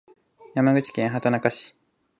[0.55, 1.75] 山口県畑中市